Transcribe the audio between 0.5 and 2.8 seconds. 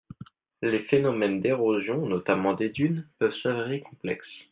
Les phénomènes d’érosion, notamment des